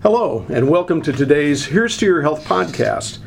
Hello, 0.00 0.46
and 0.48 0.70
welcome 0.70 1.02
to 1.02 1.12
today's 1.12 1.66
Here's 1.66 1.96
to 1.96 2.06
Your 2.06 2.22
Health 2.22 2.44
podcast. 2.44 3.18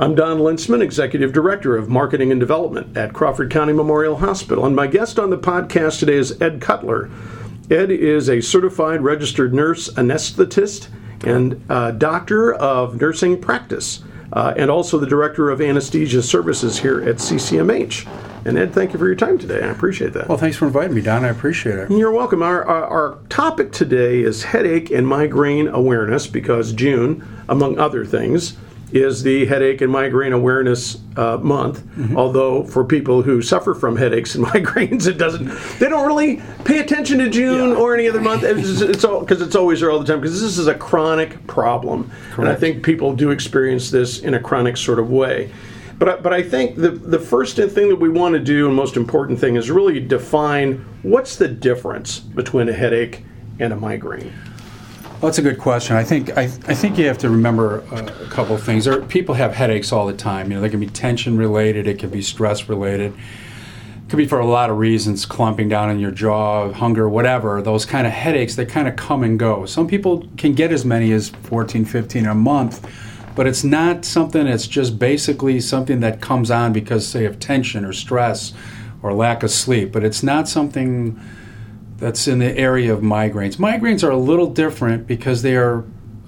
I'm 0.00 0.16
Don 0.16 0.38
Lintzman, 0.38 0.82
Executive 0.82 1.32
Director 1.32 1.76
of 1.76 1.88
Marketing 1.88 2.32
and 2.32 2.40
Development 2.40 2.96
at 2.96 3.12
Crawford 3.12 3.52
County 3.52 3.72
Memorial 3.72 4.16
Hospital, 4.16 4.66
and 4.66 4.74
my 4.74 4.88
guest 4.88 5.20
on 5.20 5.30
the 5.30 5.38
podcast 5.38 6.00
today 6.00 6.16
is 6.16 6.42
Ed 6.42 6.60
Cutler. 6.60 7.08
Ed 7.70 7.92
is 7.92 8.28
a 8.28 8.40
certified 8.40 9.02
registered 9.02 9.54
nurse 9.54 9.88
anesthetist 9.90 10.88
and 11.24 11.64
doctor 12.00 12.52
of 12.52 13.00
nursing 13.00 13.40
practice, 13.40 14.02
uh, 14.32 14.54
and 14.56 14.70
also 14.70 14.98
the 14.98 15.06
director 15.06 15.50
of 15.50 15.60
anesthesia 15.60 16.22
services 16.22 16.78
here 16.78 17.00
at 17.02 17.16
CCMH. 17.16 18.06
And 18.44 18.56
Ed, 18.56 18.72
thank 18.72 18.92
you 18.92 18.98
for 18.98 19.06
your 19.06 19.16
time 19.16 19.38
today. 19.38 19.62
I 19.62 19.68
appreciate 19.68 20.12
that. 20.14 20.28
Well, 20.28 20.38
thanks 20.38 20.56
for 20.56 20.66
inviting 20.66 20.94
me, 20.94 21.02
Don. 21.02 21.24
I 21.24 21.28
appreciate 21.28 21.78
it. 21.78 21.90
You're 21.90 22.12
welcome. 22.12 22.42
Our, 22.42 22.64
our, 22.64 22.84
our, 22.84 23.18
topic 23.28 23.72
today 23.72 24.20
is 24.20 24.42
headache 24.42 24.90
and 24.90 25.06
migraine 25.06 25.68
awareness 25.68 26.26
because 26.26 26.72
June, 26.72 27.26
among 27.48 27.78
other 27.78 28.04
things, 28.04 28.56
is 28.92 29.22
the 29.22 29.44
Headache 29.46 29.80
and 29.80 29.92
Migraine 29.92 30.32
Awareness 30.32 30.98
uh, 31.16 31.36
Month. 31.38 31.80
Mm-hmm. 31.80 32.16
Although 32.16 32.64
for 32.64 32.84
people 32.84 33.22
who 33.22 33.42
suffer 33.42 33.74
from 33.74 33.96
headaches 33.96 34.34
and 34.34 34.44
migraines, 34.46 35.06
it 35.06 35.18
doesn't. 35.18 35.46
They 35.78 35.88
don't 35.88 36.06
really 36.06 36.42
pay 36.64 36.78
attention 36.78 37.18
to 37.18 37.28
June 37.28 37.70
yeah. 37.70 37.76
or 37.76 37.94
any 37.94 38.08
other 38.08 38.20
month. 38.20 38.42
It's, 38.44 38.80
it's 38.80 39.04
all 39.04 39.20
because 39.20 39.42
it's 39.42 39.56
always 39.56 39.80
there 39.80 39.90
all 39.90 39.98
the 39.98 40.06
time 40.06 40.20
because 40.20 40.40
this 40.40 40.58
is 40.58 40.66
a 40.66 40.74
chronic 40.74 41.46
problem, 41.46 42.10
Correct. 42.30 42.38
and 42.38 42.48
I 42.48 42.54
think 42.54 42.84
people 42.84 43.14
do 43.14 43.30
experience 43.30 43.90
this 43.90 44.20
in 44.20 44.34
a 44.34 44.40
chronic 44.40 44.76
sort 44.76 44.98
of 44.98 45.10
way. 45.10 45.52
But 45.98 46.08
I, 46.08 46.16
but 46.16 46.32
I 46.32 46.42
think 46.42 46.76
the 46.76 46.90
the 46.90 47.18
first 47.18 47.56
thing 47.56 47.88
that 47.88 47.96
we 47.96 48.08
want 48.08 48.34
to 48.34 48.40
do 48.40 48.68
and 48.68 48.76
most 48.76 48.96
important 48.96 49.38
thing 49.38 49.56
is 49.56 49.70
really 49.70 50.00
define 50.00 50.84
what's 51.02 51.36
the 51.36 51.48
difference 51.48 52.20
between 52.20 52.68
a 52.68 52.72
headache 52.72 53.24
and 53.58 53.72
a 53.72 53.76
migraine. 53.76 54.32
Well, 55.20 55.30
that's 55.32 55.38
a 55.38 55.42
good 55.42 55.58
question. 55.58 55.96
I 55.96 56.04
think 56.04 56.38
I, 56.38 56.42
I 56.42 56.74
think 56.74 56.96
you 56.96 57.08
have 57.08 57.18
to 57.18 57.28
remember 57.28 57.80
a, 57.90 58.06
a 58.24 58.28
couple 58.28 58.54
of 58.54 58.62
things. 58.62 58.84
There, 58.84 59.02
people 59.02 59.34
have 59.34 59.52
headaches 59.52 59.90
all 59.90 60.06
the 60.06 60.12
time. 60.12 60.48
You 60.48 60.56
know, 60.56 60.60
they 60.60 60.68
can 60.68 60.78
be 60.78 60.86
tension 60.86 61.36
related. 61.36 61.88
It 61.88 61.98
can 61.98 62.08
be 62.08 62.22
stress 62.22 62.68
related. 62.68 63.12
It 63.12 64.08
could 64.08 64.16
be 64.16 64.28
for 64.28 64.38
a 64.38 64.46
lot 64.46 64.70
of 64.70 64.78
reasons, 64.78 65.26
clumping 65.26 65.68
down 65.68 65.90
in 65.90 65.98
your 65.98 66.12
jaw, 66.12 66.72
hunger, 66.72 67.08
whatever. 67.08 67.60
Those 67.60 67.84
kind 67.84 68.06
of 68.06 68.12
headaches, 68.12 68.54
they 68.54 68.64
kind 68.64 68.86
of 68.86 68.94
come 68.94 69.24
and 69.24 69.40
go. 69.40 69.66
Some 69.66 69.88
people 69.88 70.24
can 70.36 70.54
get 70.54 70.70
as 70.70 70.84
many 70.84 71.10
as 71.10 71.30
14, 71.30 71.84
15 71.84 72.24
a 72.24 72.34
month, 72.36 72.88
but 73.34 73.48
it's 73.48 73.64
not 73.64 74.04
something 74.04 74.44
that's 74.44 74.68
just 74.68 75.00
basically 75.00 75.60
something 75.60 75.98
that 75.98 76.20
comes 76.20 76.48
on 76.48 76.72
because, 76.72 77.04
say, 77.04 77.24
of 77.24 77.40
tension 77.40 77.84
or 77.84 77.92
stress 77.92 78.52
or 79.02 79.12
lack 79.12 79.42
of 79.42 79.50
sleep. 79.50 79.90
But 79.90 80.04
it's 80.04 80.22
not 80.22 80.48
something 80.48 81.20
that's 81.98 82.26
in 82.26 82.38
the 82.38 82.56
area 82.56 82.92
of 82.92 83.00
migraines. 83.00 83.56
Migraines 83.56 84.02
are 84.02 84.10
a 84.10 84.16
little 84.16 84.46
different 84.46 85.06
because 85.06 85.42
they 85.42 85.56
are 85.56 85.84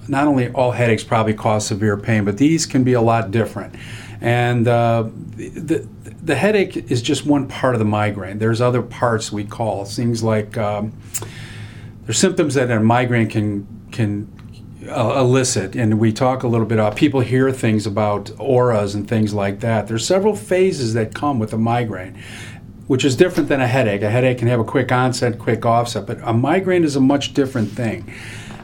not 0.07 0.27
only 0.27 0.49
all 0.49 0.71
headaches 0.71 1.03
probably 1.03 1.33
cause 1.33 1.65
severe 1.65 1.97
pain, 1.97 2.25
but 2.25 2.37
these 2.37 2.65
can 2.65 2.83
be 2.83 2.93
a 2.93 3.01
lot 3.01 3.31
different. 3.31 3.75
And 4.19 4.67
uh, 4.67 5.09
the, 5.35 5.87
the 6.21 6.35
headache 6.35 6.77
is 6.91 7.01
just 7.01 7.25
one 7.25 7.47
part 7.47 7.73
of 7.73 7.79
the 7.79 7.85
migraine. 7.85 8.37
There's 8.37 8.61
other 8.61 8.81
parts 8.81 9.31
we 9.31 9.45
call 9.45 9.85
things 9.85 10.21
like 10.21 10.57
um, 10.57 10.93
there's 12.05 12.19
symptoms 12.19 12.53
that 12.55 12.69
a 12.69 12.79
migraine 12.79 13.27
can 13.27 13.67
can 13.91 14.31
uh, 14.87 15.19
elicit, 15.19 15.75
and 15.75 15.99
we 15.99 16.11
talk 16.11 16.43
a 16.43 16.47
little 16.47 16.65
bit 16.65 16.79
about 16.79 16.95
people 16.95 17.19
hear 17.19 17.51
things 17.51 17.85
about 17.85 18.31
auras 18.39 18.95
and 18.95 19.07
things 19.07 19.33
like 19.33 19.59
that. 19.61 19.87
There's 19.87 20.05
several 20.05 20.35
phases 20.35 20.93
that 20.93 21.13
come 21.13 21.39
with 21.39 21.53
a 21.53 21.57
migraine, 21.57 22.21
which 22.91 23.05
is 23.05 23.15
different 23.15 23.47
than 23.47 23.61
a 23.61 23.67
headache. 23.67 24.01
A 24.01 24.09
headache 24.09 24.39
can 24.39 24.49
have 24.49 24.59
a 24.59 24.65
quick 24.65 24.91
onset, 24.91 25.39
quick 25.39 25.65
offset, 25.65 26.05
but 26.05 26.19
a 26.23 26.33
migraine 26.33 26.83
is 26.83 26.97
a 26.97 26.99
much 26.99 27.33
different 27.33 27.71
thing. 27.71 28.13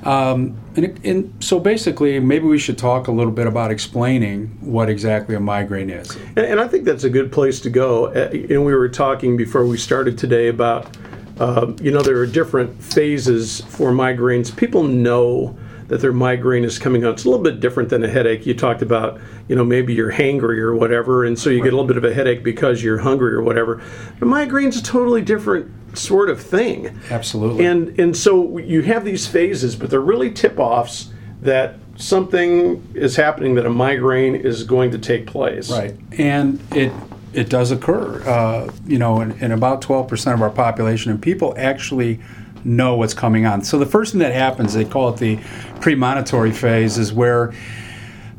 Um, 0.04 0.60
and, 0.76 1.00
and, 1.06 1.34
so 1.42 1.62
basically, 1.62 2.20
maybe 2.20 2.44
we 2.44 2.60
should 2.60 2.78
talk 2.78 3.08
a 3.08 3.12
little 3.14 3.32
bit 3.32 3.48
about 3.48 3.72
explaining 3.72 4.48
what 4.60 4.90
exactly 4.90 5.34
a 5.36 5.40
migraine 5.40 5.90
is. 5.90 6.14
And, 6.36 6.40
and 6.40 6.60
I 6.60 6.68
think 6.68 6.84
that's 6.84 7.06
a 7.06 7.10
good 7.10 7.32
place 7.32 7.62
to 7.62 7.70
go. 7.70 8.08
Uh, 8.08 8.28
and 8.34 8.66
we 8.66 8.76
were 8.76 8.90
talking 8.90 9.38
before 9.38 9.66
we 9.66 9.78
started 9.78 10.18
today 10.18 10.50
about, 10.50 10.98
uh, 11.40 11.72
you 11.80 11.92
know, 11.92 12.02
there 12.02 12.18
are 12.18 12.28
different 12.28 12.84
phases 12.84 13.62
for 13.62 13.92
migraines. 13.94 14.54
People 14.54 14.84
know 14.84 15.58
that 15.88 16.02
their 16.02 16.12
migraine 16.12 16.64
is 16.64 16.78
coming 16.80 17.06
on. 17.06 17.14
It's 17.14 17.26
a 17.26 17.30
little 17.30 17.44
bit 17.44 17.60
different 17.60 17.90
than 17.90 18.04
a 18.04 18.10
headache. 18.10 18.46
You 18.46 18.54
talked 18.54 18.82
about, 18.82 19.20
you 19.48 19.56
know, 19.56 19.64
maybe 19.64 19.94
you're 19.94 20.12
hangry 20.12 20.60
or 20.60 20.76
whatever, 20.76 21.24
and 21.24 21.38
so 21.38 21.50
you 21.50 21.64
get 21.64 21.74
a 21.74 21.76
little 21.76 21.88
bit 21.88 21.98
of 21.98 22.04
a 22.04 22.14
headache 22.14 22.44
because 22.44 22.84
you're 22.84 22.98
hungry 22.98 23.34
or 23.34 23.42
whatever. 23.42 23.82
But 24.20 24.28
migraine's 24.28 24.78
a 24.78 24.84
totally 24.84 25.22
different 25.22 25.98
sort 25.98 26.30
of 26.30 26.42
thing. 26.42 27.00
Absolutely. 27.10 27.66
And 27.66 28.00
and 28.00 28.16
so 28.16 28.58
you 28.58 28.82
have 28.84 29.06
these 29.06 29.28
phases, 29.28 29.76
but 29.76 29.90
they're 29.90 30.02
really 30.02 30.32
tip-offs 30.32 31.12
that 31.42 31.76
something 31.96 32.86
is 32.94 33.16
happening 33.16 33.56
that 33.56 33.66
a 33.66 33.70
migraine 33.70 34.36
is 34.36 34.64
going 34.64 34.92
to 34.92 34.98
take 34.98 35.28
place. 35.28 35.72
Right. 35.72 35.96
And 36.18 36.62
it 36.72 36.92
it 37.34 37.50
does 37.50 37.72
occur. 37.72 38.24
Uh, 38.28 38.72
you 38.86 38.98
know, 38.98 39.22
in, 39.22 39.32
in 39.40 39.52
about 39.52 39.82
12% 39.82 40.34
of 40.34 40.42
our 40.42 40.50
population, 40.50 41.12
and 41.12 41.22
people 41.22 41.54
actually 41.58 42.20
know 42.64 42.96
what's 42.96 43.14
coming 43.14 43.46
on. 43.46 43.64
So 43.64 43.80
the 43.80 43.86
first 43.86 44.12
thing 44.12 44.20
that 44.20 44.34
happens, 44.34 44.74
they 44.74 44.86
call 44.86 45.10
it 45.10 45.18
the 45.18 45.38
premonitory 45.80 46.52
phase, 46.52 46.98
is 46.98 47.14
where 47.14 47.54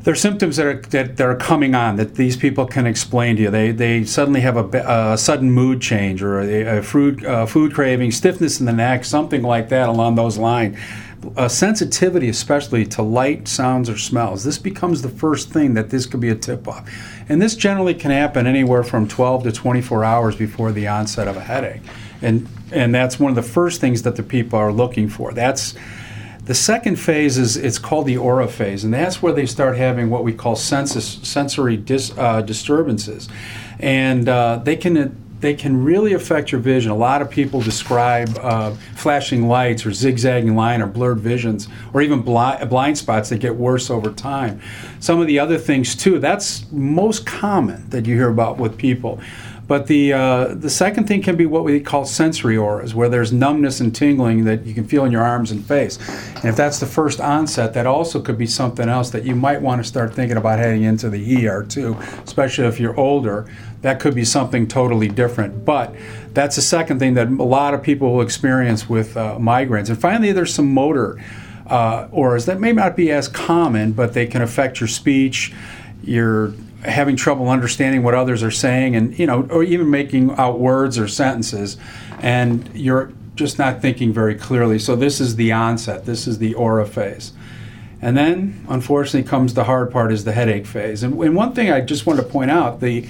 there 0.03 0.13
are 0.13 0.15
symptoms 0.15 0.55
that 0.55 0.65
are 0.65 0.81
that, 0.81 1.17
that, 1.17 1.27
are 1.27 1.35
coming 1.35 1.75
on 1.75 1.97
that 1.97 2.15
these 2.15 2.37
people 2.37 2.65
can 2.65 2.87
explain 2.87 3.35
to 3.35 3.43
you. 3.43 3.51
They 3.51 3.71
they 3.71 4.05
suddenly 4.05 4.41
have 4.41 4.55
a, 4.55 5.11
a 5.11 5.17
sudden 5.17 5.51
mood 5.51 5.81
change 5.81 6.23
or 6.23 6.39
a, 6.39 6.79
a 6.79 6.83
food 6.83 7.25
uh, 7.25 7.45
food 7.45 7.73
craving, 7.73 8.11
stiffness 8.11 8.59
in 8.59 8.65
the 8.65 8.73
neck, 8.73 9.03
something 9.03 9.41
like 9.41 9.69
that 9.69 9.89
along 9.89 10.15
those 10.15 10.37
lines. 10.37 10.77
A 11.35 11.49
sensitivity, 11.49 12.29
especially 12.29 12.85
to 12.85 13.01
light, 13.01 13.49
sounds, 13.49 13.89
or 13.89 13.97
smells. 13.97 14.45
This 14.45 14.57
becomes 14.57 15.01
the 15.01 15.09
first 15.09 15.49
thing 15.49 15.73
that 15.73 15.89
this 15.89 16.05
could 16.05 16.21
be 16.21 16.29
a 16.29 16.35
tip 16.35 16.65
off, 16.65 16.89
and 17.27 17.41
this 17.41 17.55
generally 17.55 17.93
can 17.93 18.11
happen 18.11 18.47
anywhere 18.47 18.83
from 18.83 19.05
12 19.05 19.43
to 19.43 19.51
24 19.51 20.05
hours 20.05 20.37
before 20.37 20.71
the 20.71 20.87
onset 20.87 21.27
of 21.27 21.35
a 21.35 21.41
headache 21.41 21.81
and 22.21 22.47
and 22.71 22.93
that's 22.93 23.19
one 23.19 23.29
of 23.29 23.35
the 23.35 23.49
first 23.49 23.81
things 23.81 24.03
that 24.03 24.15
the 24.15 24.23
people 24.23 24.59
are 24.59 24.71
looking 24.71 25.09
for. 25.09 25.33
That's 25.33 25.75
the 26.43 26.55
second 26.55 26.95
phase 26.95 27.37
is 27.37 27.57
it's 27.57 27.77
called 27.77 28.07
the 28.07 28.17
aura 28.17 28.47
phase, 28.47 28.83
and 28.83 28.93
that's 28.93 29.21
where 29.21 29.33
they 29.33 29.45
start 29.45 29.77
having 29.77 30.09
what 30.09 30.23
we 30.23 30.33
call 30.33 30.55
sensory 30.55 31.77
dis, 31.77 32.11
uh, 32.17 32.41
disturbances, 32.41 33.29
and 33.79 34.27
uh, 34.27 34.59
they 34.63 34.75
can 34.75 35.15
they 35.41 35.53
can 35.53 35.83
really 35.83 36.13
affect 36.13 36.51
your 36.51 36.59
vision. 36.59 36.91
A 36.91 36.95
lot 36.95 37.21
of 37.21 37.29
people 37.29 37.61
describe 37.61 38.37
uh, 38.41 38.71
flashing 38.95 39.47
lights 39.47 39.85
or 39.85 39.93
zigzagging 39.93 40.55
line 40.55 40.81
or 40.81 40.87
blurred 40.87 41.19
visions 41.19 41.67
or 41.93 42.01
even 42.01 42.21
blind 42.21 42.97
spots 42.97 43.29
that 43.29 43.37
get 43.37 43.55
worse 43.55 43.89
over 43.89 44.11
time. 44.11 44.61
Some 44.99 45.21
of 45.21 45.27
the 45.27 45.39
other 45.39 45.57
things 45.57 45.95
too. 45.95 46.19
That's 46.19 46.69
most 46.71 47.25
common 47.25 47.89
that 47.89 48.05
you 48.05 48.15
hear 48.15 48.29
about 48.29 48.57
with 48.57 48.77
people. 48.77 49.21
But 49.69 49.85
the 49.85 50.13
uh, 50.13 50.55
the 50.55 50.69
second 50.69 51.07
thing 51.07 51.21
can 51.21 51.35
be 51.35 51.45
what 51.45 51.63
we 51.63 51.79
call 51.79 52.03
sensory 52.03 52.57
auras, 52.57 52.95
where 52.95 53.07
there's 53.07 53.31
numbness 53.31 53.79
and 53.79 53.95
tingling 53.95 54.45
that 54.45 54.65
you 54.65 54.73
can 54.73 54.83
feel 54.83 55.05
in 55.05 55.11
your 55.11 55.21
arms 55.21 55.51
and 55.51 55.63
face. 55.63 55.99
And 56.37 56.45
if 56.45 56.55
that's 56.55 56.79
the 56.79 56.87
first 56.87 57.21
onset, 57.21 57.75
that 57.75 57.85
also 57.85 58.19
could 58.19 58.39
be 58.39 58.47
something 58.47 58.89
else 58.89 59.11
that 59.11 59.25
you 59.25 59.35
might 59.35 59.61
want 59.61 59.79
to 59.79 59.87
start 59.87 60.15
thinking 60.15 60.37
about 60.37 60.57
heading 60.57 60.81
into 60.81 61.07
the 61.07 61.47
ER 61.47 61.63
too, 61.63 61.95
especially 62.23 62.65
if 62.65 62.79
you're 62.79 62.99
older. 62.99 63.45
That 63.81 63.99
could 63.99 64.15
be 64.15 64.25
something 64.25 64.67
totally 64.67 65.07
different. 65.07 65.63
But 65.65 65.95
that's 66.33 66.55
the 66.55 66.63
second 66.63 66.97
thing 66.97 67.13
that 67.13 67.27
a 67.27 67.43
lot 67.43 67.75
of 67.75 67.83
people 67.83 68.15
will 68.15 68.21
experience 68.21 68.89
with 68.89 69.15
uh, 69.15 69.37
migraines. 69.37 69.89
And 69.89 70.01
finally, 70.01 70.31
there's 70.31 70.53
some 70.53 70.73
motor 70.73 71.23
uh, 71.67 72.07
auras 72.11 72.47
that 72.47 72.59
may 72.59 72.71
not 72.71 72.95
be 72.95 73.11
as 73.11 73.27
common, 73.27 73.91
but 73.91 74.15
they 74.15 74.25
can 74.25 74.41
affect 74.41 74.79
your 74.79 74.87
speech, 74.87 75.53
your 76.01 76.55
having 76.83 77.15
trouble 77.15 77.49
understanding 77.49 78.03
what 78.03 78.13
others 78.13 78.41
are 78.41 78.51
saying 78.51 78.95
and 78.95 79.17
you 79.19 79.25
know 79.25 79.45
or 79.49 79.63
even 79.63 79.89
making 79.89 80.31
out 80.31 80.59
words 80.59 80.97
or 80.97 81.07
sentences 81.07 81.77
and 82.21 82.69
you're 82.73 83.11
just 83.39 83.57
not 83.57 83.81
thinking 83.81 84.11
very 84.11 84.35
clearly. 84.35 84.77
So 84.77 84.95
this 84.95 85.21
is 85.21 85.37
the 85.37 85.53
onset. 85.53 86.05
This 86.05 86.27
is 86.27 86.39
the 86.39 86.53
aura 86.55 86.85
phase. 86.85 87.31
And 88.01 88.15
then 88.15 88.65
unfortunately 88.69 89.27
comes 89.27 89.53
the 89.53 89.63
hard 89.63 89.91
part 89.91 90.11
is 90.11 90.25
the 90.25 90.33
headache 90.33 90.65
phase. 90.65 91.03
And, 91.03 91.19
and 91.21 91.35
one 91.35 91.53
thing 91.53 91.71
i 91.71 91.81
just 91.81 92.05
want 92.05 92.19
to 92.19 92.25
point 92.25 92.51
out 92.51 92.79
the 92.79 93.07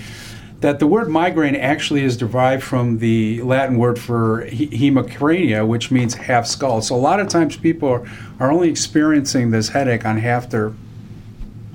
that 0.62 0.80
the 0.80 0.88
word 0.88 1.08
migraine 1.08 1.56
actually 1.56 2.04
is 2.04 2.18
derived 2.18 2.64
from 2.64 2.98
the 2.98 3.42
Latin 3.44 3.78
word 3.78 3.98
for 3.98 4.46
hemicrania, 4.48 5.66
which 5.66 5.90
means 5.90 6.14
half 6.16 6.46
skull. 6.46 6.82
So 6.82 6.96
a 6.96 6.98
lot 6.98 7.22
of 7.22 7.30
times 7.30 7.56
people 7.56 7.88
are, 7.88 8.06
are 8.42 8.52
only 8.52 8.70
experiencing 8.70 9.52
this 9.52 9.70
headache 9.70 10.06
on 10.06 10.18
half 10.18 10.50
their 10.50 10.74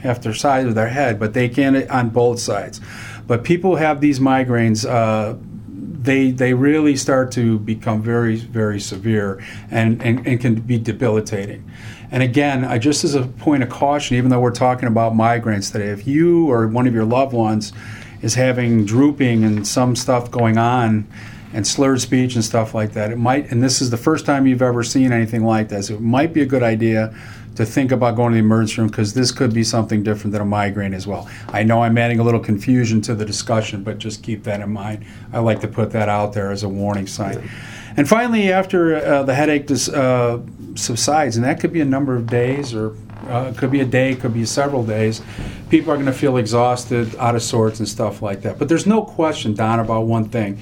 half 0.04 0.20
their 0.20 0.34
side 0.34 0.66
of 0.66 0.74
their 0.74 0.88
head, 0.88 1.18
but 1.18 1.34
they 1.34 1.48
can 1.48 1.90
on 1.90 2.10
both 2.10 2.38
sides. 2.38 2.80
But 3.26 3.42
people 3.42 3.76
have 3.76 4.00
these 4.00 4.20
migraines. 4.20 4.88
Uh, 4.88 5.36
they, 5.66 6.30
they 6.30 6.52
really 6.52 6.96
start 6.96 7.32
to 7.32 7.58
become 7.58 8.02
very, 8.02 8.36
very 8.36 8.78
severe 8.78 9.42
and, 9.70 10.02
and, 10.02 10.26
and 10.26 10.38
can 10.38 10.54
be 10.56 10.78
debilitating. 10.78 11.68
And 12.10 12.22
again, 12.22 12.62
I, 12.62 12.76
just 12.78 13.02
as 13.04 13.14
a 13.14 13.22
point 13.22 13.62
of 13.62 13.70
caution, 13.70 14.18
even 14.18 14.30
though 14.30 14.40
we're 14.40 14.50
talking 14.52 14.86
about 14.86 15.14
migraines 15.14 15.72
today, 15.72 15.88
if 15.88 16.06
you 16.06 16.50
or 16.50 16.68
one 16.68 16.86
of 16.86 16.92
your 16.92 17.06
loved 17.06 17.32
ones 17.32 17.72
is 18.20 18.34
having 18.34 18.84
drooping 18.84 19.44
and 19.44 19.66
some 19.66 19.96
stuff 19.96 20.30
going 20.30 20.58
on, 20.58 21.06
and 21.54 21.64
slurred 21.64 22.00
speech 22.00 22.34
and 22.34 22.44
stuff 22.44 22.74
like 22.74 22.92
that, 22.94 23.12
it 23.12 23.16
might, 23.16 23.50
and 23.52 23.62
this 23.62 23.80
is 23.80 23.90
the 23.90 23.96
first 23.96 24.26
time 24.26 24.44
you've 24.44 24.60
ever 24.60 24.82
seen 24.82 25.12
anything 25.12 25.44
like 25.44 25.68
this, 25.68 25.88
it 25.88 26.00
might 26.00 26.32
be 26.32 26.42
a 26.42 26.46
good 26.46 26.64
idea 26.64 27.16
to 27.54 27.64
think 27.64 27.92
about 27.92 28.16
going 28.16 28.32
to 28.32 28.34
the 28.34 28.40
emergency 28.40 28.80
room 28.80 28.88
because 28.88 29.14
this 29.14 29.30
could 29.30 29.54
be 29.54 29.62
something 29.62 30.02
different 30.02 30.32
than 30.32 30.42
a 30.42 30.44
migraine 30.44 30.94
as 30.94 31.06
well. 31.06 31.28
I 31.48 31.62
know 31.62 31.82
I'm 31.82 31.96
adding 31.96 32.18
a 32.18 32.24
little 32.24 32.40
confusion 32.40 33.00
to 33.02 33.14
the 33.14 33.24
discussion, 33.24 33.82
but 33.82 33.98
just 33.98 34.22
keep 34.22 34.42
that 34.44 34.60
in 34.60 34.72
mind. 34.72 35.04
I 35.32 35.38
like 35.38 35.60
to 35.60 35.68
put 35.68 35.90
that 35.92 36.08
out 36.08 36.32
there 36.32 36.50
as 36.50 36.62
a 36.62 36.68
warning 36.68 37.06
sign. 37.06 37.48
And 37.96 38.08
finally, 38.08 38.52
after 38.52 38.96
uh, 38.96 39.22
the 39.22 39.34
headache 39.34 39.66
dis, 39.66 39.88
uh, 39.88 40.40
subsides, 40.74 41.36
and 41.36 41.44
that 41.44 41.60
could 41.60 41.72
be 41.72 41.80
a 41.80 41.84
number 41.84 42.16
of 42.16 42.26
days 42.26 42.74
or 42.74 42.96
uh, 43.28 43.50
it 43.54 43.56
could 43.56 43.70
be 43.70 43.80
a 43.80 43.84
day, 43.86 44.12
it 44.12 44.20
could 44.20 44.34
be 44.34 44.44
several 44.44 44.84
days. 44.84 45.22
People 45.70 45.92
are 45.92 45.96
going 45.96 46.06
to 46.06 46.12
feel 46.12 46.36
exhausted, 46.36 47.14
out 47.16 47.34
of 47.34 47.42
sorts, 47.42 47.78
and 47.78 47.88
stuff 47.88 48.20
like 48.20 48.42
that. 48.42 48.58
But 48.58 48.68
there's 48.68 48.86
no 48.86 49.02
question, 49.02 49.54
Don, 49.54 49.80
about 49.80 50.02
one 50.02 50.28
thing: 50.28 50.60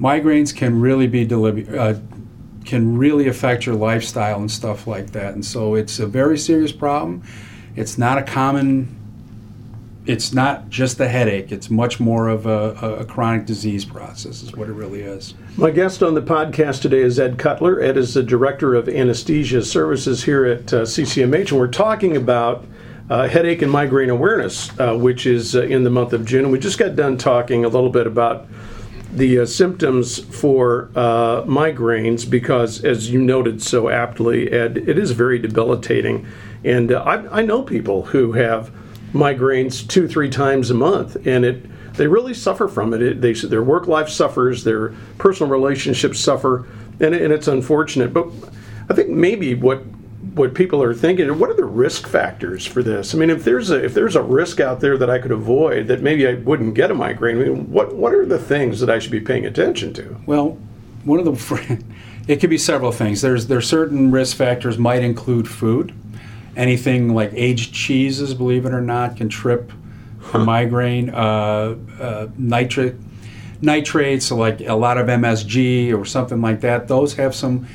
migraines 0.00 0.54
can 0.54 0.80
really 0.80 1.06
be 1.06 1.24
deliver, 1.24 1.78
uh, 1.78 1.98
can 2.64 2.96
really 2.96 3.28
affect 3.28 3.66
your 3.66 3.74
lifestyle 3.74 4.38
and 4.38 4.50
stuff 4.50 4.86
like 4.86 5.10
that. 5.12 5.34
And 5.34 5.44
so 5.44 5.74
it's 5.74 5.98
a 5.98 6.06
very 6.06 6.38
serious 6.38 6.72
problem. 6.72 7.22
It's 7.76 7.98
not 7.98 8.18
a 8.18 8.22
common. 8.22 9.00
It's 10.06 10.34
not 10.34 10.68
just 10.68 11.00
a 11.00 11.08
headache. 11.08 11.50
It's 11.50 11.70
much 11.70 11.98
more 11.98 12.28
of 12.28 12.44
a, 12.46 12.98
a 13.00 13.04
chronic 13.06 13.46
disease 13.46 13.86
process, 13.86 14.42
is 14.42 14.54
what 14.54 14.68
it 14.68 14.74
really 14.74 15.00
is. 15.00 15.34
My 15.56 15.70
guest 15.70 16.02
on 16.02 16.14
the 16.14 16.22
podcast 16.22 16.82
today 16.82 17.00
is 17.00 17.18
Ed 17.18 17.38
Cutler. 17.38 17.80
Ed 17.80 17.96
is 17.96 18.12
the 18.12 18.22
director 18.22 18.74
of 18.74 18.86
anesthesia 18.88 19.62
services 19.62 20.24
here 20.24 20.44
at 20.44 20.72
uh, 20.72 20.82
CCMH, 20.82 21.50
and 21.50 21.58
we're 21.58 21.68
talking 21.68 22.16
about 22.16 22.66
uh, 23.08 23.28
headache 23.28 23.62
and 23.62 23.72
migraine 23.72 24.10
awareness, 24.10 24.70
uh, 24.78 24.94
which 24.94 25.26
is 25.26 25.56
uh, 25.56 25.62
in 25.62 25.84
the 25.84 25.90
month 25.90 26.12
of 26.12 26.24
June. 26.24 26.44
And 26.44 26.52
we 26.52 26.58
just 26.58 26.78
got 26.78 26.96
done 26.96 27.16
talking 27.16 27.64
a 27.64 27.68
little 27.68 27.90
bit 27.90 28.06
about 28.06 28.46
the 29.14 29.40
uh, 29.40 29.46
symptoms 29.46 30.18
for 30.18 30.90
uh, 30.96 31.42
migraines 31.42 32.28
because, 32.28 32.84
as 32.84 33.10
you 33.10 33.22
noted 33.22 33.62
so 33.62 33.88
aptly, 33.88 34.50
Ed, 34.50 34.76
it 34.76 34.98
is 34.98 35.12
very 35.12 35.38
debilitating. 35.38 36.26
And 36.64 36.90
uh, 36.90 37.02
I, 37.02 37.40
I, 37.40 37.42
know 37.42 37.62
people 37.62 38.06
who 38.06 38.32
have 38.32 38.72
migraines 39.12 39.86
two, 39.86 40.08
three 40.08 40.28
times 40.28 40.70
a 40.70 40.74
month, 40.74 41.16
and 41.26 41.44
it 41.44 41.64
they 41.94 42.08
really 42.08 42.34
suffer 42.34 42.66
from 42.66 42.92
it. 42.92 43.02
it 43.02 43.20
they, 43.20 43.32
their 43.34 43.62
work 43.62 43.86
life 43.86 44.08
suffers, 44.08 44.64
their 44.64 44.88
personal 45.18 45.50
relationships 45.50 46.18
suffer, 46.18 46.66
and, 46.98 47.14
and 47.14 47.32
it's 47.32 47.46
unfortunate. 47.46 48.12
But 48.12 48.28
I 48.88 48.94
think 48.94 49.10
maybe 49.10 49.54
what 49.54 49.82
what 50.34 50.54
people 50.54 50.82
are 50.82 50.94
thinking 50.94 51.38
what 51.38 51.48
are 51.48 51.54
the 51.54 51.64
risk 51.64 52.06
factors 52.08 52.66
for 52.66 52.82
this? 52.82 53.14
I 53.14 53.18
mean 53.18 53.30
if 53.30 53.44
there's 53.44 53.70
a 53.70 53.84
if 53.84 53.94
there's 53.94 54.16
a 54.16 54.22
risk 54.22 54.60
out 54.60 54.80
there 54.80 54.98
that 54.98 55.08
i 55.08 55.18
could 55.18 55.30
avoid 55.30 55.86
that 55.88 56.02
maybe 56.02 56.26
i 56.26 56.34
wouldn't 56.34 56.74
get 56.74 56.90
a 56.90 56.94
migraine 56.94 57.40
I 57.40 57.44
mean, 57.44 57.70
what 57.70 57.94
what 57.94 58.14
are 58.14 58.26
the 58.26 58.38
things 58.38 58.80
that 58.80 58.90
i 58.90 58.98
should 58.98 59.12
be 59.12 59.20
paying 59.20 59.46
attention 59.46 59.92
to? 59.94 60.16
Well 60.26 60.58
one 61.04 61.18
of 61.18 61.24
the 61.24 61.84
it 62.28 62.40
could 62.40 62.50
be 62.50 62.58
several 62.58 62.92
things. 62.92 63.20
There's 63.22 63.46
there's 63.46 63.68
certain 63.68 64.10
risk 64.10 64.36
factors 64.36 64.78
might 64.78 65.02
include 65.02 65.48
food. 65.48 65.94
Anything 66.56 67.14
like 67.14 67.32
aged 67.34 67.74
cheeses 67.74 68.34
believe 68.34 68.64
it 68.66 68.72
or 68.72 68.80
not 68.80 69.16
can 69.16 69.28
trip 69.28 69.72
huh. 70.20 70.38
migraine. 70.44 71.10
Uh, 71.10 71.76
uh, 72.00 72.28
nitrate 72.36 72.94
nitrates 73.60 74.30
like 74.30 74.60
a 74.60 74.74
lot 74.74 74.98
of 74.98 75.06
msg 75.06 75.96
or 75.96 76.04
something 76.04 76.42
like 76.42 76.60
that 76.60 76.86
those 76.86 77.14
have 77.14 77.34
some 77.34 77.66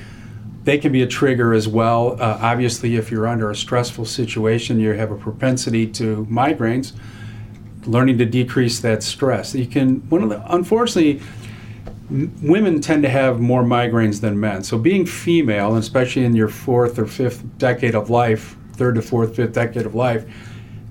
they 0.69 0.77
can 0.77 0.91
be 0.91 1.01
a 1.01 1.07
trigger 1.07 1.51
as 1.51 1.67
well. 1.67 2.15
Uh, 2.21 2.37
obviously, 2.41 2.95
if 2.95 3.09
you're 3.09 3.27
under 3.27 3.49
a 3.49 3.55
stressful 3.55 4.05
situation, 4.05 4.79
you 4.79 4.91
have 4.91 5.09
a 5.09 5.15
propensity 5.15 5.87
to 5.87 6.27
migraines. 6.29 6.93
Learning 7.85 8.19
to 8.19 8.25
decrease 8.25 8.79
that 8.81 9.01
stress, 9.01 9.55
you 9.55 9.65
can. 9.65 10.07
One 10.09 10.21
of 10.21 10.29
the 10.29 10.43
unfortunately, 10.53 11.21
m- 12.11 12.31
women 12.43 12.81
tend 12.81 13.01
to 13.01 13.09
have 13.09 13.39
more 13.39 13.63
migraines 13.63 14.21
than 14.21 14.39
men. 14.39 14.61
So 14.63 14.77
being 14.77 15.07
female, 15.07 15.75
especially 15.75 16.23
in 16.23 16.35
your 16.35 16.49
fourth 16.49 16.99
or 16.99 17.07
fifth 17.07 17.43
decade 17.57 17.95
of 17.95 18.11
life, 18.11 18.55
third 18.73 18.93
to 18.95 19.01
fourth, 19.01 19.37
fifth 19.37 19.53
decade 19.53 19.87
of 19.87 19.95
life, 19.95 20.23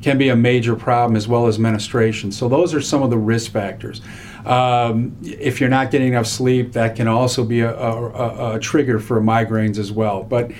can 0.02 0.18
be 0.18 0.28
a 0.28 0.36
major 0.36 0.76
problem 0.76 1.16
as 1.16 1.26
well 1.26 1.46
as 1.46 1.58
menstruation. 1.58 2.30
So 2.30 2.48
those 2.48 2.74
are 2.74 2.80
some 2.80 3.02
of 3.02 3.10
the 3.10 3.18
risk 3.18 3.50
factors. 3.50 4.00
Um, 4.46 5.16
if 5.22 5.60
you're 5.60 5.68
not 5.68 5.90
getting 5.90 6.08
enough 6.08 6.26
sleep, 6.26 6.72
that 6.72 6.96
can 6.96 7.08
also 7.08 7.44
be 7.44 7.60
a, 7.60 7.74
a, 7.74 8.54
a, 8.54 8.58
trigger 8.60 8.98
for 8.98 9.20
migraines 9.20 9.78
as 9.78 9.92
well. 9.92 10.22
But 10.22 10.52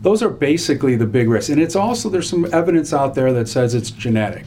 those 0.00 0.22
are 0.22 0.30
basically 0.30 0.96
the 0.96 1.06
big 1.06 1.28
risks. 1.28 1.50
And 1.50 1.60
it's 1.60 1.76
also, 1.76 2.08
there's 2.08 2.28
some 2.28 2.46
evidence 2.54 2.92
out 2.92 3.14
there 3.14 3.32
that 3.32 3.48
says 3.48 3.74
it's 3.74 3.90
genetic. 3.90 4.44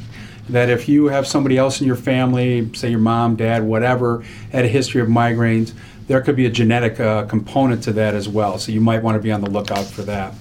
That 0.50 0.70
if 0.70 0.88
you 0.88 1.08
have 1.08 1.28
somebody 1.28 1.58
else 1.58 1.82
in 1.82 1.88
your 1.88 1.98
family, 1.98 2.74
say 2.74 2.90
your 2.90 3.00
mom, 3.00 3.36
dad, 3.36 3.64
whatever, 3.64 4.24
had 4.52 4.64
a 4.64 4.70
history 4.70 5.02
of 5.02 5.10
migraines, 5.10 5.74
there 6.08 6.22
could 6.22 6.38
be 6.38 6.46
a 6.46 6.50
genetic 6.50 7.00
uh, 7.00 7.26
component 7.26 7.84
to 7.84 7.94
that 7.94 8.16
as 8.16 8.30
well. 8.30 8.58
So 8.58 8.72
you 8.72 8.80
might 8.80 9.04
want 9.04 9.16
to 9.18 9.22
be 9.22 9.32
on 9.32 9.42
the 9.42 9.50
lookout 9.50 9.86
for 9.86 10.04
that. 10.04 10.34